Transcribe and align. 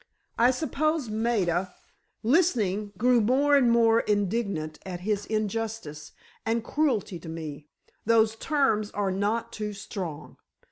I 0.39 0.49
suppose 0.49 1.09
Maida, 1.09 1.75
listening, 2.23 2.91
grew 2.97 3.21
more 3.21 3.55
and 3.55 3.69
more 3.69 3.99
indignant 3.99 4.79
at 4.83 5.01
his 5.01 5.27
injustice 5.27 6.11
and 6.43 6.63
cruelty 6.63 7.19
to 7.19 7.29
me—those 7.29 8.35
terms 8.37 8.89
are 8.89 9.11
not 9.11 9.53
too 9.53 9.73
strong! 9.73 10.37